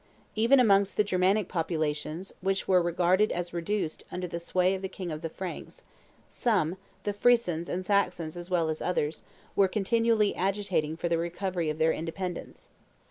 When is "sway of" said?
4.39-4.81